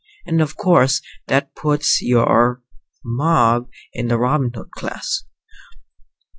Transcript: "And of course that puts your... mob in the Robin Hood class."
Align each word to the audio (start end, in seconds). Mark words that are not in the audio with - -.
"And 0.25 0.41
of 0.41 0.57
course 0.57 0.99
that 1.27 1.53
puts 1.53 2.01
your... 2.01 2.63
mob 3.05 3.69
in 3.93 4.07
the 4.07 4.17
Robin 4.17 4.49
Hood 4.51 4.71
class." 4.71 5.25